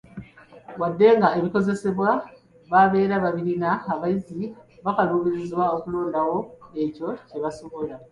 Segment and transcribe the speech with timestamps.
[0.79, 2.09] Wadde nga ebikozesebwa
[2.71, 4.41] babeera babirina, abayizi
[4.85, 6.37] bakaluubizibwa okulondawo
[6.83, 7.95] ekyo kye basobola.